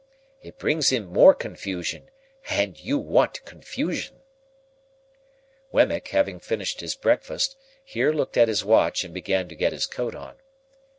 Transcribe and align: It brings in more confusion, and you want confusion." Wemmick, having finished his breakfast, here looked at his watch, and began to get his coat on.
It 0.41 0.57
brings 0.57 0.91
in 0.91 1.05
more 1.05 1.35
confusion, 1.35 2.09
and 2.49 2.75
you 2.79 2.97
want 2.97 3.45
confusion." 3.45 4.21
Wemmick, 5.71 6.07
having 6.07 6.39
finished 6.39 6.79
his 6.81 6.95
breakfast, 6.95 7.55
here 7.83 8.11
looked 8.11 8.35
at 8.35 8.47
his 8.47 8.65
watch, 8.65 9.03
and 9.03 9.13
began 9.13 9.47
to 9.49 9.55
get 9.55 9.73
his 9.73 9.85
coat 9.85 10.15
on. 10.15 10.37